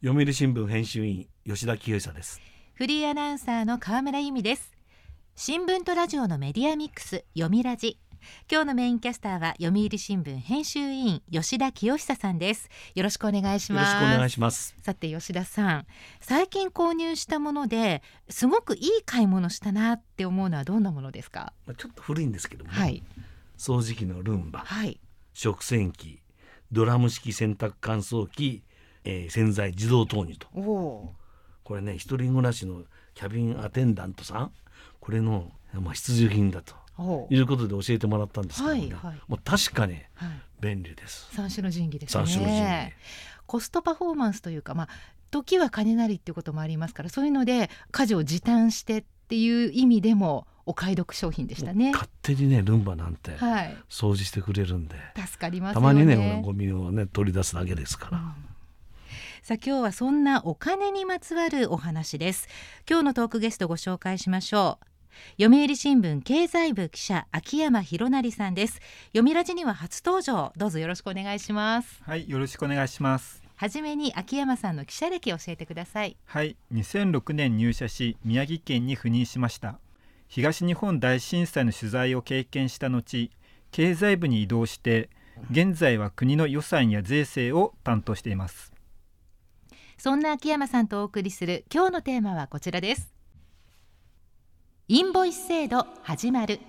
[0.00, 2.40] 読売新聞編集員吉田清久です。
[2.74, 4.70] フリーアナウンサーの河村由美です。
[5.34, 7.98] 新聞とラジオのメディアミックス読みラジ。
[8.48, 12.68] 今日のメインキャスターは読売新聞編集委員吉田清久さんです。
[12.94, 13.94] よろしくお願いします。
[13.94, 14.76] よろしくお願いします。
[14.80, 15.86] さて吉田さん
[16.20, 21.52] 最近購入したものですごくいい買い物したなって思うのはどんなものですか？
[21.76, 23.02] ちょっと古いんですけども、ね、はい。
[23.56, 25.00] 掃除機のルンバ、はい。
[25.34, 26.20] 食洗機
[26.70, 28.62] ドラム式洗濯乾燥機、
[29.08, 30.46] えー洗剤自動投入と。
[30.52, 32.82] これね一人暮らしの
[33.14, 34.52] キャビンアテンダントさん
[35.00, 38.80] これの、まあ、必需品だとおいうことで教えてもらったんですけども、ね。
[38.80, 39.20] はいはい。
[39.28, 40.02] もう確かにはい。
[40.60, 41.28] 便利です。
[41.32, 42.26] 三種の神器ですね。
[42.26, 42.94] 三種の神器。
[43.46, 44.88] コストパフォーマンスというかまあ
[45.30, 51.92] 時は金なりっていうこともありますからそういうので家事を時短してっていう意味でもお買い得商品でしたね。
[51.92, 53.76] 勝手にねルンバなんてはい。
[53.88, 55.82] 掃除してくれるんで、助かりますね。
[55.82, 58.34] まにねゴミをね取り出すだけですから、
[59.48, 62.48] さあ今日はそんなお金にまつわるお話です
[62.86, 64.78] 今日のトークゲストご紹介しましょ
[65.38, 73.42] う読売新聞経済部記者秋山博成さんです読みラジには初登場どうぞよろしくお願いしますはい、よろしくお願いします。
[73.56, 79.78] はじめに秋山さんの記者歴を教えてくださいはい、2006年入社し、宮城県に赴任しました。
[80.26, 83.30] 東日本大震災の取材を経験した後、
[83.70, 85.08] 経済部に移動して、
[85.50, 88.76] 現在は国の予算や税制を担当しています。
[89.98, 93.12] そんな秋山さんとお送りする今日のテーマはこちらです
[94.86, 96.60] インボイス制度始まる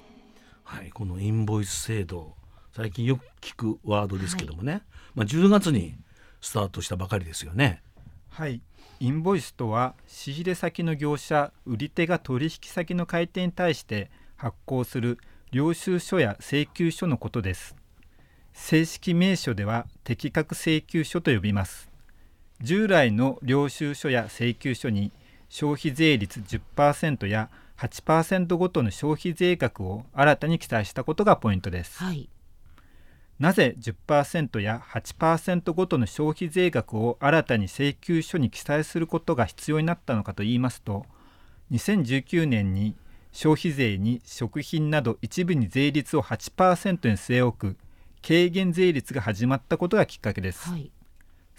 [0.63, 2.35] はい、このインボイス制度
[2.75, 4.81] 最近よく聞くワードですけどもね、
[5.13, 5.95] まあ、10月に
[6.41, 7.83] スタートしたばかりですよね。
[8.29, 8.61] はい、
[8.99, 15.19] インボイスとは仕入れ先の業者、売り手が取引先の買い手に対して発行する
[15.51, 17.75] 領収書や請求書のことです。
[18.53, 21.88] 正式名称では適格請求書と呼びます。
[22.61, 25.11] 従来の領収書や請求書に
[25.47, 32.03] 消費税率10%や8%ごとの消費税額を新たに記載したことがポイントです。
[32.03, 32.29] はい。
[33.39, 41.05] なぜ10%や8%ごとの消費税額を新たに請求書に記載することが必要になったのかといいますと
[41.71, 42.95] 2019年に
[43.31, 47.77] 消費税に食品など一部に税率を8%に据え置く
[48.21, 50.91] 軽減税率が始まったことがきっかけです、はい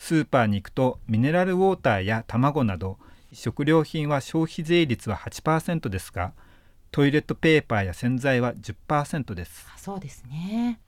[0.01, 2.99] スーパーに行くとミネラルウォーターや卵など
[3.35, 6.33] 食料品は消費税率は8%ですが
[6.91, 9.69] トイレットペーパーや洗剤は10%です。
[9.73, 10.81] あそうですね。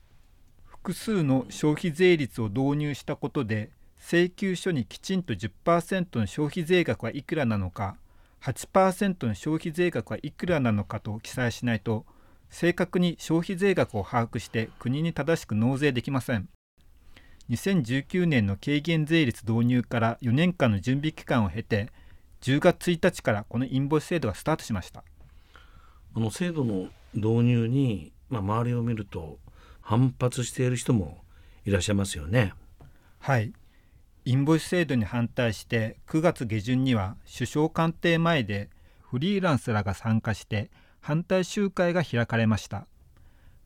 [0.64, 7.96] 複数の消費税率を導入したことで請求書にきちんと10%の消費税額はいくらなのか
[8.40, 12.06] 8%の消費税額はいくらなのかと記載しないと
[12.48, 16.48] 正確に消費税額を把握して国に正しく納税できません
[17.50, 21.90] 2019年の軽減税率導入から4年間の準備期間を経て
[22.40, 25.04] 10月1日からこのインボイス制度がスタートしました。
[26.14, 29.38] この制度の導入に、まあ、周りを見ると
[29.80, 31.24] 反発している人も
[31.64, 32.52] いらっしゃいますよね。
[33.18, 33.52] はい。
[34.24, 38.70] インボイス制度に反対して9月下旬には首相官邸前で
[39.00, 40.70] フリーランスらが参加して
[41.00, 42.86] 反対集会が開かれました。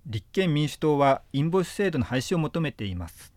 [0.08, 3.32] 立憲民主党はインボイス制度の廃止を求めています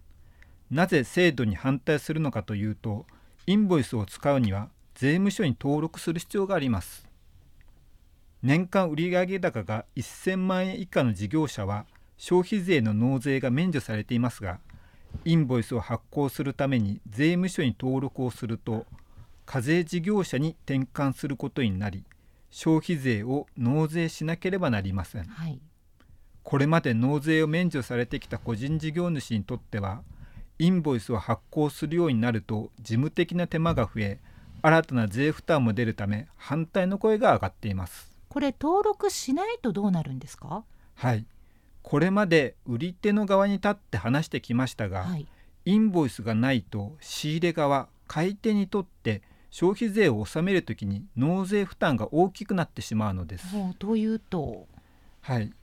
[0.72, 3.06] なぜ制度に反対するのかというと
[3.47, 7.07] インボイスを使うには税務署に登録する必要があります。
[8.41, 11.85] 年間売上高が1000万円以下の事業者は
[12.18, 14.59] 消費税の納税が免除されていますが
[15.25, 18.86] インボイスを発行するために税務署に登録をすると
[19.46, 22.06] 課税事業者に転換することになり
[22.50, 25.24] 消費税を納税しなければなりません。
[25.25, 25.59] はい。
[26.44, 30.01] これまで納税を免除されてきた個人事業主にとっては
[30.59, 34.20] インボイスを発行するようになると事務的な手間が増え
[34.62, 38.12] 新たな税負担も出るため反対の声が上がっています。
[38.28, 40.66] これ登録しないとどうなるんですか？
[40.96, 41.25] はい。
[41.81, 45.25] これまで売り手の側に立って話してきましたが、はい。
[45.66, 53.56] インボイスがないと仕入れ側買い手にとって消費税を納めるときに納税負担が大きくなってしまうのです。
[53.56, 54.68] もうというと？
[55.22, 55.54] はい、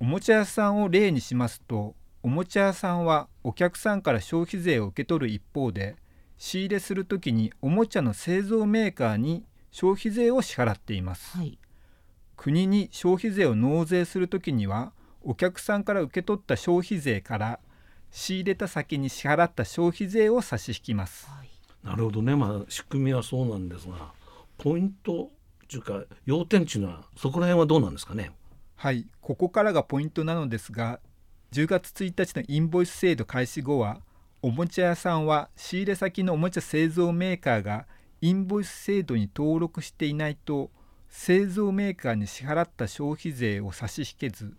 [0.00, 5.96] おもちゃ屋さんを例にしますとおもちゃ屋さんはお客さんから消費税を受け取る一方で
[6.36, 11.36] 仕入れするときにおもちゃの製造メーカーに消費税を支払っています。
[11.38, 11.58] はい
[12.36, 17.60] 国に消費税を納税するときにはお客さんから受け取った消費税から
[18.10, 21.26] 仕入れた先に支払った消費税を差し引きます。
[21.26, 21.50] はい
[21.84, 24.12] なるほどね、まあ、仕組みはそうなんですが
[24.56, 25.30] ポイント
[25.64, 28.32] っていうか要点っていうのはそこら辺はどうなんですかね？
[28.76, 31.00] はい、ここからがポイントなのですが
[31.52, 34.00] 10月1日のインボイス制度開始後は
[34.40, 37.86] おもちゃ屋さんは仕入れ先のおもちゃ製造メーカーが
[38.20, 40.70] インボイス制度に登録していないと
[41.08, 44.54] 製造メーカーに支払った消費税を差し引けず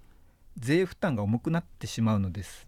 [0.58, 2.68] 税負担が重くなってしまうのです。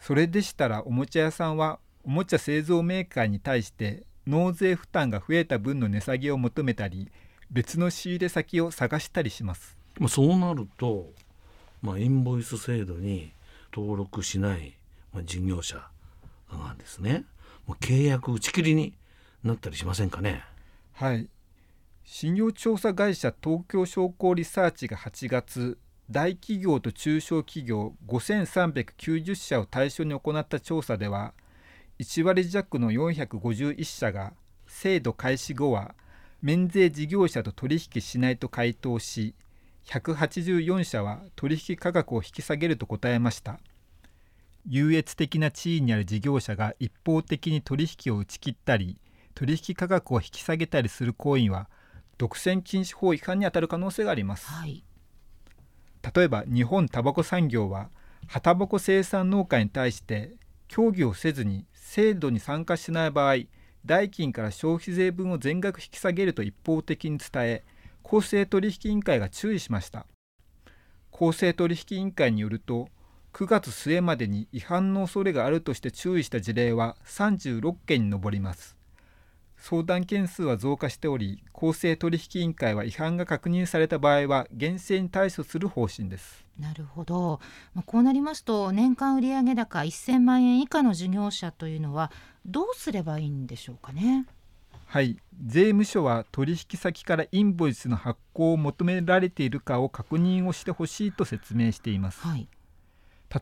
[0.00, 7.08] それでしたらおもちゃ屋さんはおもちゃ製造メーカーに対して納税負担が増えた分の値下げを求めたり
[7.52, 9.78] 別の仕入れ先を探したりします。
[9.98, 11.12] ま、そうなると、
[11.82, 13.32] まあ、インボイス制度に
[13.74, 14.74] 登録しない、
[15.12, 15.76] まあ、事業者
[16.50, 17.24] がですね
[17.66, 18.94] もう契約打ち切りに
[19.44, 20.42] なったりしませんかね？
[20.94, 21.28] はい
[22.04, 25.78] 信用調査会社東京商工リサーチが8月
[26.10, 31.34] 大企業と中小企業5390社を対象に行った調査では
[31.98, 34.32] 1割弱の451社が
[34.66, 35.94] 制度開始後は
[36.40, 39.34] 免税事業者と取引しないと回答し
[39.88, 43.58] 184社は取引価格を引き下げると答えました。
[44.70, 48.98] 優越的な地位にある事業者が一方的に取引を打ち切ったり
[49.34, 51.68] 取引価格を引き下げたりする行為は
[52.18, 54.84] 独占禁止法違反にあたる可能性があります、はい、
[56.14, 57.88] 例えば日本タバコ産業は
[58.26, 60.34] 葉タバコ生産農家に対して
[60.66, 63.36] 協議をせずに制度に参加しない場合
[63.86, 67.64] 代金から消費税分を全額引き下げると一方的に伝え
[68.02, 70.06] 公正取引委員会が注意しました。
[71.10, 72.88] 公正取引委員会によると
[73.32, 78.78] 9月末までに違反の恐れがあるとして注意した事例は36件に上ります。
[79.58, 86.44] 相談件数は増加しており公正取引委員会は違反が確認された場合は厳正に対処する方針です。
[86.58, 87.40] なるほど、
[87.74, 92.10] まあ、こうなりますと年間売上高1000万円以下の事業者というのは
[92.46, 94.26] どうすればいいんでしょうかね。
[94.88, 95.18] はい。
[95.46, 102.48] 税務署は取引先からインボイスの発行を求められているかを確認をしてほしいと説明しています、はい、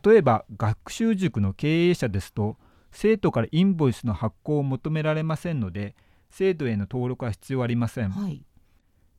[0.03, 2.55] 例えば学習塾の経営者ですと
[2.91, 5.95] 生徒からインボイスの発行を求められませんので
[6.29, 8.45] 制度への登録は必要ありません、はい、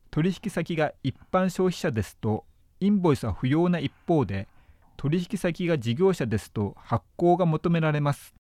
[0.09, 2.45] 取引先が一般消費者ですと
[2.79, 4.47] インボイスは不要な一方で
[4.95, 8.33] 取引先が事業者ですと発行が求められます。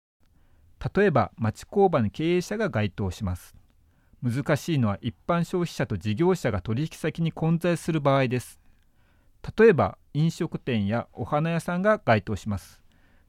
[0.94, 3.56] 例えば町工場の経営者が該当します
[4.22, 8.58] 難しいのは一般消費者と事業者が取引先に混在する場合です。
[9.56, 12.82] 例えば飲食店やお花屋さんが該当します。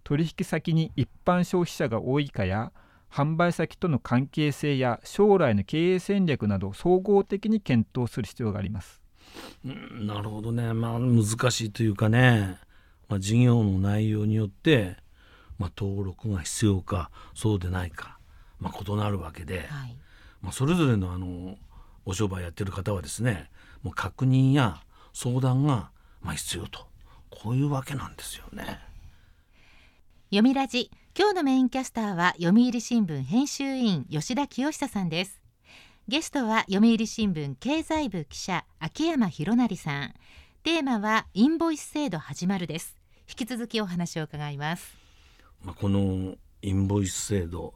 [0.04, 2.72] 取引先に一般消費者が多いかや
[3.12, 9.02] 販売先との関係性や将来の経営戦略など総合的に検討する必要があります。
[9.64, 12.58] うん、なるほどね、まあ、難しいというかね、
[13.08, 14.98] まあ、事業の内容によって、
[15.58, 18.18] まあ、登録が必要かそうでないか、
[18.60, 19.96] まあ、異なるわけで、はい、
[20.42, 21.58] まあ、それぞれのあの
[22.06, 23.50] お商売やってる方はですね
[23.84, 24.82] もう確認や
[25.14, 25.92] 相談が
[26.22, 26.88] まあ必要と。
[27.30, 28.80] こういうわけなんですよね。
[30.30, 30.92] 読みラジ。
[31.18, 35.42] 今日のメインキャスターは読売新聞編集員吉田清久さんです。
[36.08, 40.14] ゲストは読売新聞経済部記者秋山博成さん。
[40.64, 42.98] テーマはインボイス制度始まるです。
[43.30, 44.98] 引き続きお話を伺います。
[45.64, 47.74] まあ、このインボイス制度、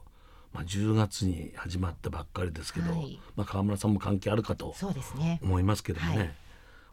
[0.54, 4.74] まあ、10月に始まったばっかりですけど、はいまあ、川村さんも関係あるかと
[5.42, 6.34] 思いますけどもね、はい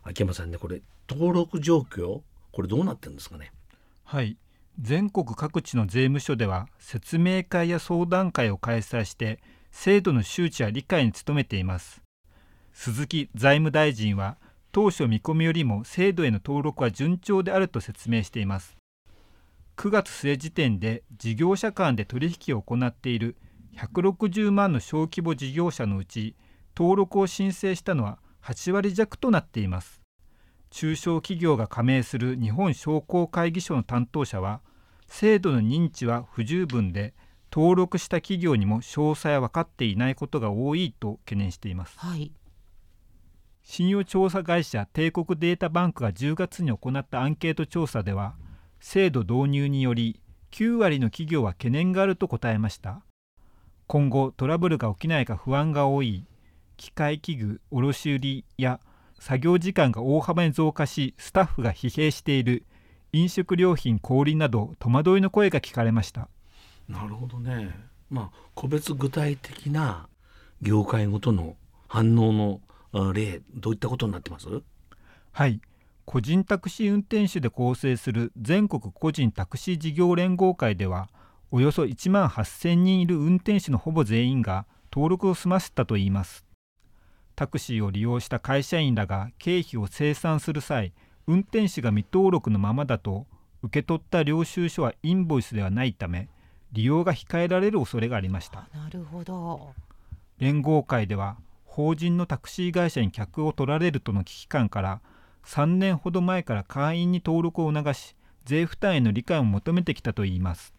[0.03, 2.21] 秋山さんねこれ登録状況
[2.51, 3.51] これどうなってるんですかね？
[4.03, 4.35] はい。
[4.79, 9.39] 全国各地の税務署では説明会や相談会を開催して
[9.71, 12.01] 制度の周知や理解に努めています。
[12.73, 14.37] 鈴木財務大臣は
[14.71, 18.75] 当初見込みよりも制度への登録は順調であると説明しています。
[19.77, 23.35] 9月末時点で事業者間で取引を行っている
[23.77, 26.35] 160万の小規模事業者のうち
[26.75, 30.01] 登録を申請したのは8割弱となっています。
[30.69, 34.61] 中小企業が加盟する日本商工会議所の担当者は
[35.07, 37.13] 制度の認知は不十分で
[37.51, 41.99] 登録した企業にも詳細は分かっていないことが多いと懸念しています。
[41.99, 42.31] はい。
[43.63, 48.35] 信用調査会社帝国データバンクが10月に行ったアンケート調査では
[48.79, 50.19] 制度導入により
[50.51, 53.03] 9割の企業は懸念があると答えました
[53.91, 56.23] 今後トラブルが起きないか不安が多い。
[56.77, 58.79] 機械器具卸売や
[59.19, 62.63] 作業時間が大幅に増加しスタッフが疲弊している。
[63.11, 66.29] 飲食料品小売など戸惑いの声が聞かれました。
[66.87, 67.77] なるほどね。
[68.09, 70.07] まあ個別具体的な
[70.61, 71.57] 業界ごとの
[71.89, 72.61] 反応の
[72.93, 74.47] あ例どういったことになってます？
[75.33, 75.59] はい。
[76.05, 81.09] 個人タクシー運転手で構成する全国個人タクシー事業連合会では
[81.53, 86.45] およそ1万8000人いる運転手のほぼ全員が登録を済ませたといいます。
[87.35, 90.93] タクシーを利用した会社員らが経費を清算する際
[91.27, 93.25] 運転手が未登録のままだと
[93.63, 96.29] 受け取った領収書はインボイスではないため
[96.71, 98.69] 利用が控えられる恐れがありました。
[98.73, 99.73] なるほど。
[100.37, 105.01] 連合会では法人のタクシー会社に客を取られるとの危機感から
[105.45, 108.15] 3年ほど前から会員に登録を促し
[108.45, 110.73] 税負担への理解を求めてきたといいます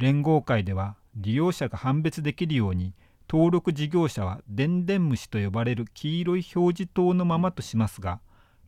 [0.00, 2.94] 連合会では利用者が判別できるように
[3.28, 8.20] 登録事業者は電電虫と呼ばれる黄色い表示灯のままとしますが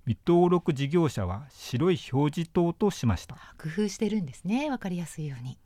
[0.05, 3.37] 未登録事業者は白い表示灯としました。
[3.57, 4.69] 工夫してるんですね。
[4.69, 5.59] わかりやすいように。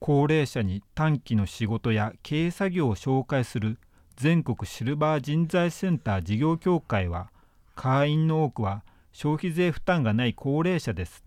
[0.00, 3.78] 高齢者に短期の仕事や経営作業を紹介する
[4.16, 7.30] 全国シルバー人材センター事業協会は
[7.74, 11.23] 会員の多くは消費税負担がない高齢者です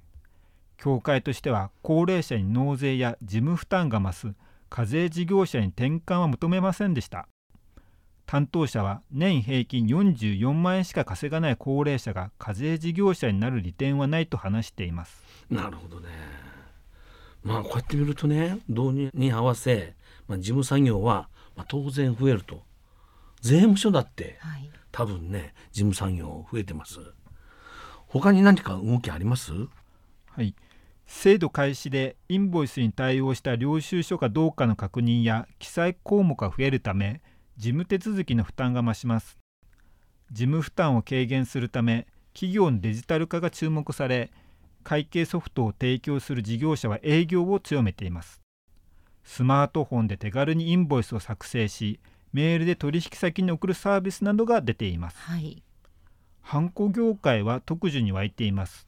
[0.77, 4.36] 協会としては高齢者に納税や事務負担が増す
[4.69, 7.27] 課税事業者に転換は求めませんでした。
[8.25, 15.24] 担当者は年平均44万円しか稼がない高齢者が課税事業者になる利点はないと話しています。
[15.50, 16.10] なるほどね。
[17.41, 19.96] まあこうやって見るとね導入に合わせ、
[20.27, 22.63] まあ、事務作業は、まあ、当然増えると。
[23.39, 24.69] 税務署だって、はい。
[24.91, 27.00] 多分ね事務作業増えてます。
[28.07, 29.53] 他に何か動きあります？
[29.53, 30.53] はい、
[31.08, 37.22] 制度開始でインボイスに対応した領収書かどうかの確認や記載項目が増えるため
[37.56, 39.40] 事務手続きの負担が増します。
[40.32, 44.30] 事務負担を軽減するため企業のデジタル化が注目され
[44.84, 48.42] 会計ソフトを提供する事業者は営業を強めています。
[49.24, 52.00] スマートフォンで手軽にインボイスを作成し
[52.34, 55.18] メールで取引先に送るサービスなどが出ています。
[55.20, 55.64] はい。
[56.42, 58.87] ハンコ業界は特需に湧いています。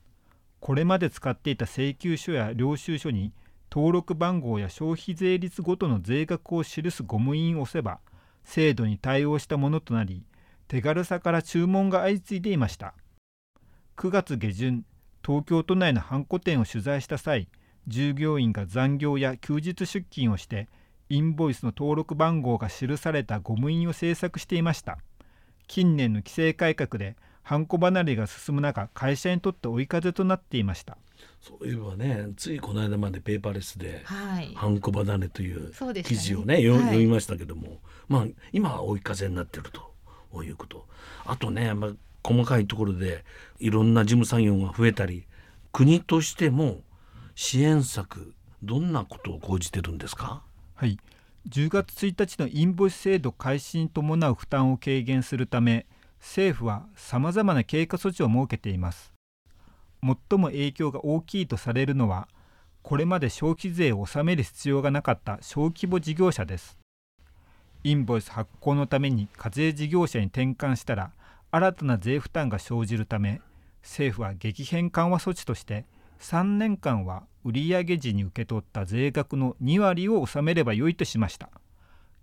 [0.60, 3.34] これまで使っていた請求書や領収書に
[3.72, 8.00] 登録番号や消費税率ごとの税額を記すゴム印を押せば
[8.44, 10.24] 制度に対応したものとなり
[10.68, 12.94] 手軽さから注文が相次いでいました。
[13.98, 14.86] 9月下旬
[15.26, 17.48] 東京都内のハンコ店を取材した際
[17.88, 20.70] 従業員が残業や休日出勤をして
[21.10, 25.00] インボイスの登録番号が記されたゴム印を制作していました。
[25.68, 27.16] 近年の規制改革で
[27.50, 31.00] ハンコ離れが進む中会社にとって追い風となっていました。
[31.42, 34.54] そういえばねついこの間までペーパーレスではい。
[34.54, 36.82] ハンコ離れという記事をねよはい。
[36.84, 40.86] 読みましたけども、まあ今は追い風になってるということ。
[41.26, 41.92] あとね、まあ、
[42.24, 43.26] 細かいところで
[43.58, 45.26] いろんな事務作業が増えたり
[45.72, 46.82] 国としても
[47.34, 50.44] 支援策どんなことを講じてるんですか？
[50.76, 51.00] はい。
[51.50, 55.88] 10月1日のインボイス制度開始に伴う負担を軽減するため
[56.20, 59.16] 政府はさまざまな経過措置を設けています。
[60.04, 62.28] 最も影響が大きいとされるのは
[62.84, 66.78] これまで消費税を納める必要がなかった小規模事業者です。
[67.84, 71.12] インボイス発行のために課税事業者に転換したら
[71.50, 73.42] 新たな税負担が生じるため
[73.82, 75.86] 政府は激変緩和措置として
[76.20, 81.50] 3年間は売上時に受け取った税額の2割を納めればよいとしました。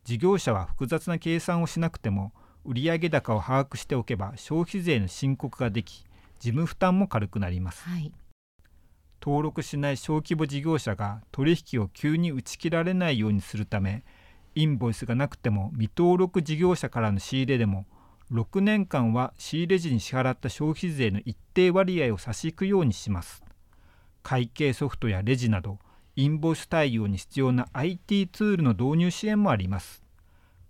[0.05, 2.31] 事業者は複雑な計算をしなくても
[2.67, 6.05] 売上高を把握しておけば消費税の申告ができ
[6.39, 7.83] 事務負担も軽くなります。
[7.89, 8.13] はい。
[9.23, 14.05] 登録しない小規模事業者が取引を急に打ち切られないようにするため
[14.55, 17.87] インボイスがなくても未登録事業者からの仕入れでも
[18.33, 23.43] 6年間は仕入れ時に支払った消費税の一定割合を差し引くようにします。
[24.23, 25.79] 会計ソフトやレジなど
[26.17, 30.03] インボイス対応に必要な IT ツールの導入支援もあります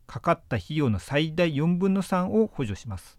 [0.07, 3.19] かかった費用の最大4分の3を補助します。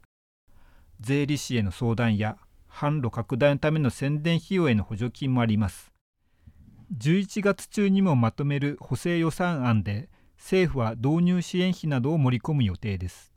[1.00, 2.38] 税理士への相談や
[2.70, 5.92] 販路拡大のための宣伝費用への補助金もあります。
[6.98, 13.34] 11月中にもまとめる補正予算案で政府は導入支援費などを盛り込む予定です。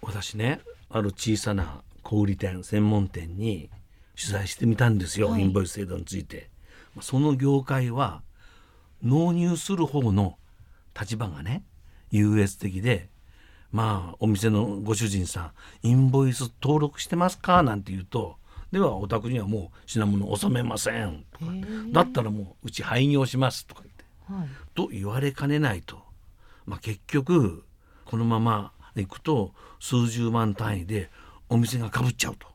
[0.00, 3.70] 私ねある小さな小売店専門店に
[4.16, 5.42] 取材してみたんですよ、はい。
[5.42, 6.50] インボイス制度について。
[6.94, 8.22] まあその業界は
[9.02, 10.38] 納入する方の
[10.98, 11.64] 立場がね
[12.16, 13.08] 優越的で
[13.72, 15.52] まあお店のご主人さ
[15.82, 17.62] んインボイス登録してますか？
[17.64, 18.36] なんて言うと
[18.70, 21.24] ではお宅にはもう品物納めません。
[21.32, 21.46] とか
[21.92, 24.04] だったらもううち廃業しますとか言って。
[24.32, 24.48] はい。
[24.74, 26.02] と言われかねないと、
[26.66, 27.64] まあ、結局
[28.04, 31.10] このままいくと数十万単位で
[31.48, 32.46] お店がかぶっちゃうと。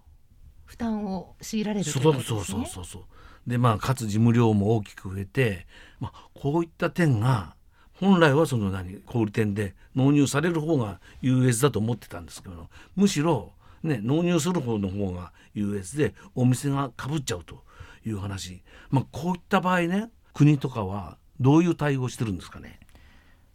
[0.66, 2.40] 負担を強いられるってそうことですね。
[2.40, 3.04] そうそうそうそう。
[3.46, 5.68] でまあかつ事務量も大きく増えて、
[6.00, 7.56] まあ、こういった点が
[8.00, 13.52] 本来はその何小売店で納入される方が優越だと思ってたんですけどむしろ、
[13.84, 17.64] ね、納入する方の方が優越でお店がかぶっちゃうと
[18.06, 22.80] いう話、まあ、こういった場合ね国とかはどういう対応してるんですかね？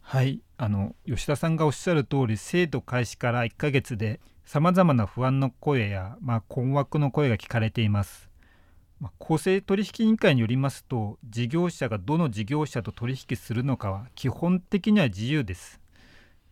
[0.01, 0.41] はい。
[0.57, 8.29] あの吉田さんがおっしゃる通り制度開始から1ヶ月でさまざまな不安の声や、まあ、困惑の声が聞かれています、
[9.17, 15.79] 公正取引委員会によりますと事業者がどの事業者と取引するのかは基本的には自由です。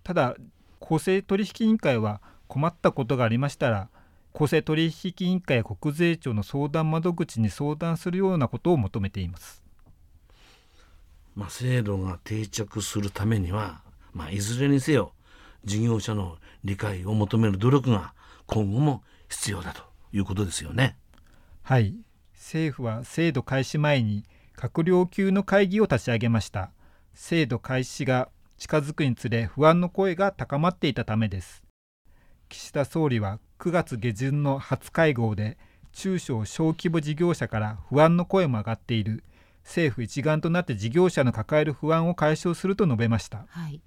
[0.03, 0.35] ただ
[0.79, 3.89] 公正取引委員会は困ったことがありましたら
[4.33, 9.63] 公正取引委員会や国税庁の相談窓口に相談するようなことを求めています。
[11.35, 13.81] まあ、制度が定着するためには、
[14.13, 15.13] まあ、いずれにせよ
[15.65, 18.13] 事業者の理解を求める努力が
[18.45, 19.81] 今後も必要だと
[20.11, 20.95] いうことですよね。
[21.63, 21.95] はい
[22.43, 24.25] 政府は制度開始前に
[24.57, 26.71] 閣僚級の会議を立ち上げました。
[27.13, 31.63] 制度開始が近づくにつれ不安の声が高まっていたためです。
[32.49, 35.57] 岸田総理は9月下旬の初会合で
[35.93, 39.23] 中小小規模事業者から不安の声も上がっている。
[39.63, 43.81] 政府一丸となって事業者の抱える不安を解消すると述べました、はい、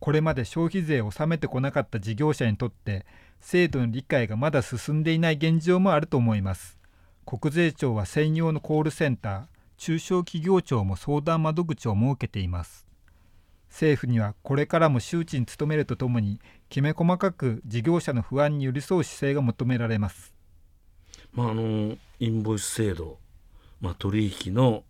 [0.00, 3.04] これまで消費税を納めてこなかった事業者にとって
[3.38, 6.75] 制度の理解がまだ進んでいない現状もあると思います
[7.26, 9.44] 国税庁は専用のコールセンター
[9.76, 12.86] 中小企業庁も相談窓口を設けています
[13.68, 16.40] 政府にはこれからも周知に努めるとともに
[16.70, 20.32] きめ細かく事業者の不安に寄り添う姿勢が求められます
[21.34, 23.18] まああのインボイス制度
[23.80, 24.84] まあ、取引の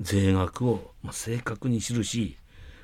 [0.00, 2.36] 税額を、まあ、正確に記し、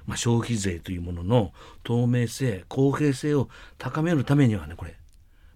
[0.07, 4.97] まあ、消費税というものの透明性公平性を高めるためにはねこれ、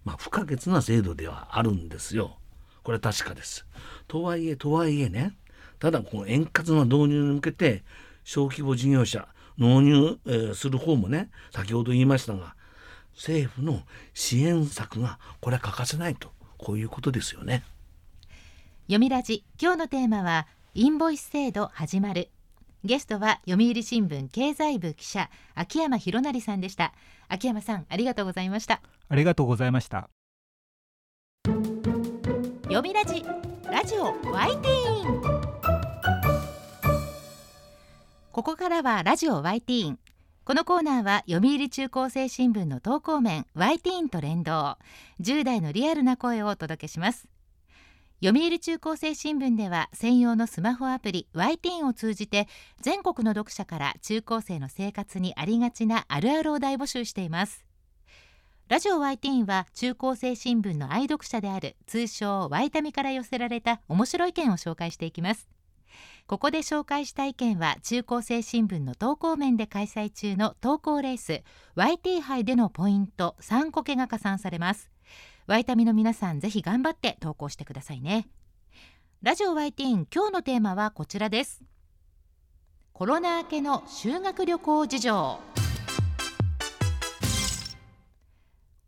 [0.03, 2.37] まあ、不可欠な制度ではあるんですよ。
[2.85, 3.65] これは確かです。
[4.07, 5.35] とはいえとはいえね
[5.79, 7.83] ただこの円滑な導入に向けて
[8.23, 9.27] 小規模事業者
[9.57, 12.55] 納入、えー、する方もね先ほど言いましたが
[13.15, 13.81] 政府の
[14.13, 17.63] 支援策がこれは欠かせないとこういうことですよね。
[18.87, 22.29] 読みラジ今日のテーマはインボイス制度始まる
[22.83, 26.93] ゲストは読売新聞経済部記者秋山博成さんでした
[27.27, 30.07] 秋山さんありがとうございましたありがとうございました
[32.75, 33.23] 読みラジ
[33.71, 34.03] ラジオ
[34.33, 35.21] ワイティーン。
[38.33, 39.99] ここからはラジオワイティーン。
[40.43, 44.77] このコーナーは読売中高生新聞の投稿面ワイティーンと連動。
[45.21, 47.29] 10代のリアルな声をお届けします。
[48.21, 52.49] 読売中高生新聞では専用のスマホアプリ y t ンを通じて
[52.81, 57.64] 全国の読者から中高生の生活にありがちなあるあるを大募集しています。
[58.67, 65.47] ラジオ y t ンは中高生新聞の愛読者である通称ワイタミから寄せられた面白い意見を紹介していきます。
[66.25, 71.43] ここで紹介した意見は中高生新聞の投稿面で開催中の投稿レース
[71.75, 74.89] YT 杯でのポイント3個けが加算されます。
[75.45, 78.27] ワイタミの皆さんぜひ頑張って投稿してくださいね。
[79.21, 81.61] ラジオワイティーン今日のテーマはこちらです。
[82.93, 85.64] コロナ明けの修学旅行事情。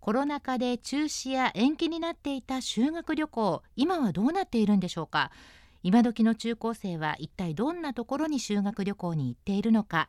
[0.07, 5.31] コロナ禍で中止や延期になっていた修学旅行今はどうなっているんでしょうか？
[5.83, 10.07] 今時の中高生は一体どんなところに修学旅行に行っているのか？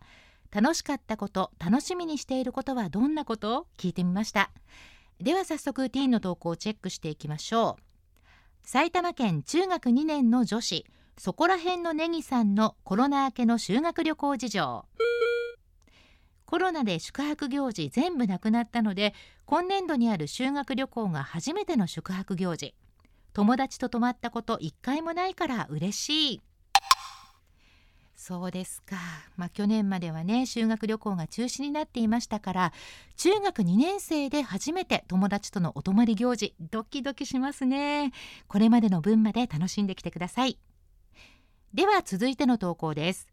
[0.52, 3.58] 楽しかったこと楽しみにしていることはどんなこと？
[3.58, 4.52] を聞いてみました。
[5.20, 7.82] では早速ティーンの投稿をチェックしていきましょう。
[8.62, 14.84] 埼玉県中学2年の女子そこら辺のネギさんのコロナ明けの修学旅行事情。
[16.48, 19.12] コロナで宿泊行事全部なくなったので
[19.44, 22.74] 今年度にある修学旅行が初めての宿泊行事。
[23.34, 26.42] 友達と泊まったこと一回もないから嬉しい。
[28.16, 28.96] そうですか、
[29.37, 32.72] まあ、去年まではね修学旅行が中止になっていましたから
[33.16, 38.11] 中学2年生で初めて友達とのお泊まり行事ドキドキしますね。
[38.46, 40.58] これまでの分まで楽しんできてください。
[41.74, 43.28] では続いての投稿です。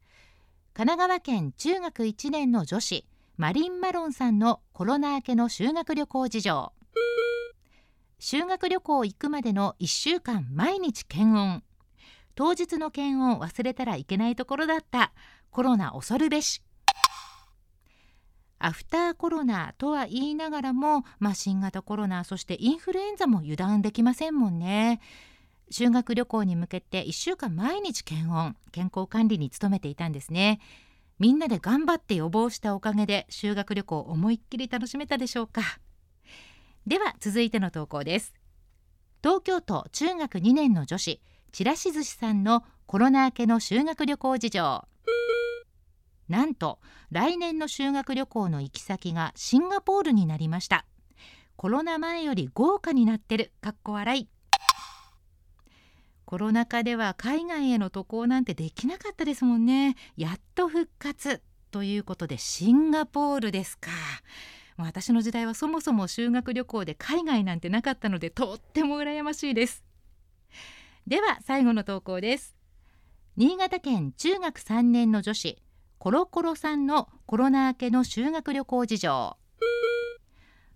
[0.77, 3.07] 神奈川県中学1年の女子
[3.37, 6.73] マリンマロンさんのコロナ明けの修学旅行事情。
[8.19, 11.63] 修学旅行行くまでの1週間毎日検温。
[12.35, 15.13] 当日の検温忘れたらいけないところだった。
[15.49, 16.61] コロナ恐るべし。
[18.59, 24.99] アフターコロナとは言いながらも、まあ、新型コロナそしてインフルエンザも油断できませんもんね。
[25.69, 30.59] 修学旅行に向けて1週間毎日検温健康管理に努めていたんですね。
[31.17, 35.61] みんなで頑張って予防したおかげで修学旅行思いっきり楽しめたでしょうか。
[36.85, 38.33] では続いての投稿です。
[39.23, 44.87] 東京都中学2年の女子ちらし寿司さんのコロナ明けの修学旅行事情。
[46.27, 46.79] なんと
[47.11, 50.85] 来年の修学旅行の行き先がシンガポールになりました。
[51.55, 54.34] コロナ前より豪華になってるかっこ笑い。
[56.25, 59.95] コロナ禍では海外への渡航なんてできなかったですもんね。
[60.17, 63.91] やっと復活ということでシンガポールですか。
[64.77, 69.85] 私の時代はそもそも修学旅行で海外なんてなかったのでとっても羨ましいです。
[71.07, 72.55] では最後の投稿です。
[73.37, 75.61] 新潟県中学3年の女子
[75.99, 79.37] コロコロさんのコロナ明けの修学旅行事情。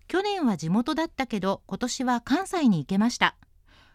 [0.07, 3.35] 去年は地元だったけど今年は関西に行けました。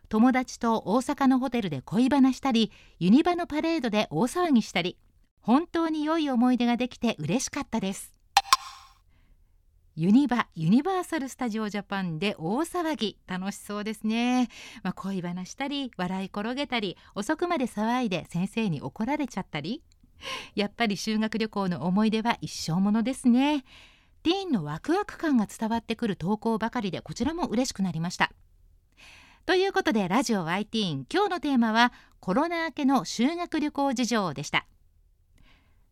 [0.09, 4.99] 友達と大阪のホテルで恋バナしたりユニバのパレードで大騒ぎしたり
[5.41, 8.15] 本当に良い思い出ができて嬉しかったです。
[9.97, 13.19] ユニバユニバーサル・スタジオ・ジャパンで大騒ぎ。
[13.29, 14.49] 楽しそうですね、
[14.83, 19.83] まあ、恋バナしたり笑い転げたり遅くまで騒いで先生に怒られちゃったり。
[20.55, 23.65] やっぱり修学旅行の思い出は一生ものですね。
[24.23, 28.33] ティーンのワクワク感が伝わってくる投稿ばかりでこちらも嬉しくなりました。
[29.47, 34.65] ということでラジオ y ティ今日のテーマはコロナ明けの修学旅行事情でした。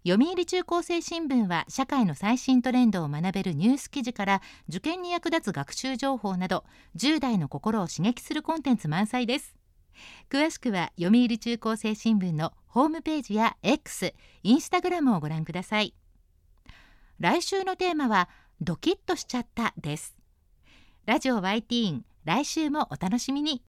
[0.09, 6.65] 読売中高生新聞は社会の最新トレンドを学べるニュース記事から受験に役立つ学習情報など
[6.97, 9.55] 10代の心を刺激するコンテンツ満載です。
[10.31, 15.95] 詳しくは読売中高生新聞のホームページや X、インスタグラムをご覧ください。
[17.21, 18.31] 来週のテーマは
[18.63, 20.17] ドキッとしちゃったです。
[21.05, 23.65] ラジオ Y ティーン来週もお楽しみに。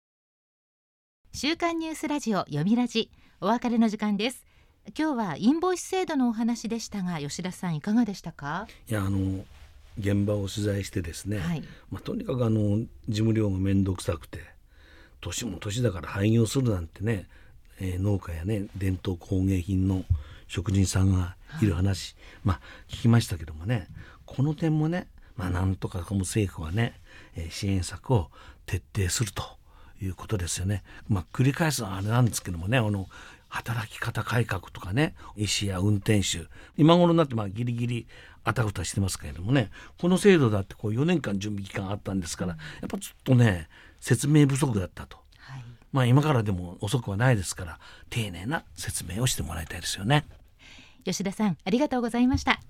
[1.31, 3.09] 週刊ニュースラジオ読みラジ
[3.39, 4.45] お別れの時間です。
[4.87, 8.67] 今日はインボイス制度のお話でしたが吉田さんいかがでしたか？
[8.89, 9.45] いやあの
[9.97, 11.63] 現場を取材してですね、はい。
[11.89, 14.39] まあ、とにかくあの事務量が面倒くさくて
[15.21, 17.29] 年も年だから廃業するなんてね、
[17.79, 20.03] えー農家やね伝統工芸品の
[20.49, 22.59] 職人さんがいる話、まあ
[22.89, 23.87] 聞きましたけどもね
[24.25, 26.99] この点もね、まあ、なんとかこの政府はね、
[27.35, 28.29] えー支援策を
[28.65, 29.43] 徹底すると
[30.01, 30.83] いうことですよね。
[31.07, 33.07] まあ、繰り返すのはあれなんですけどもねあの
[33.49, 38.07] 働き方改革とかね医師や運転手今頃になってまあギリギリ
[38.43, 43.67] あたふたしてますけれどもねこの制度だってこう4年間準備期間あったんですからやっぱちょっとね
[43.99, 45.17] 説明不足だったと。
[45.39, 50.25] はいまあ今からでも遅くはないですから丁寧な説明をしてもらいたいですよね。
[51.03, 52.61] 吉田さんありがとうございました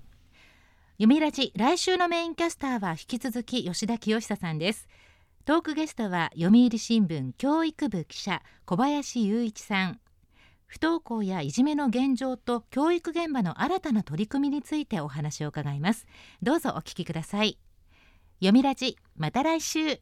[0.98, 4.88] 読みラジ来週のメインキャスターは引き続き吉田清久さんです。
[5.46, 10.00] トークゲストは読売新聞教育部記者小林雄一さん。
[10.66, 16.06] 不登校やいじめの現状と教育現場の新たな取り組みについてお話を伺います。
[16.42, 17.58] どうぞお聞きください。
[18.40, 19.98] 読みラジまた来週。